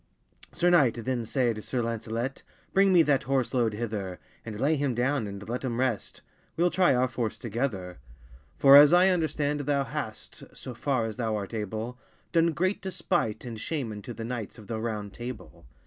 Sir 0.51 0.71
knight, 0.71 0.95
then 0.95 1.25
sayd 1.27 1.63
Sir 1.63 1.83
Lancelett, 1.83 2.41
Bring 2.73 2.91
me 2.91 3.03
that 3.03 3.21
horse 3.21 3.53
load 3.53 3.75
hither, 3.75 4.17
And 4.43 4.59
lay 4.59 4.75
him 4.75 4.95
downe, 4.95 5.27
and 5.27 5.47
let 5.47 5.63
him 5.63 5.79
rest; 5.79 6.21
Weel 6.57 6.71
try 6.71 6.95
our 6.95 7.07
force 7.07 7.37
together: 7.37 7.99
For, 8.57 8.75
as 8.75 8.93
I 8.93 9.09
understand, 9.09 9.59
thou 9.59 9.83
hast, 9.83 10.41
So 10.57 10.73
far 10.73 11.05
as 11.05 11.17
thou 11.17 11.35
art 11.35 11.53
able, 11.53 11.99
Done 12.31 12.53
great 12.53 12.81
despite 12.81 13.45
and 13.45 13.59
shame 13.59 13.91
unto 13.91 14.11
The 14.11 14.25
knights 14.25 14.57
of 14.57 14.65
the 14.65 14.79
Round 14.79 15.13
Table. 15.13 15.67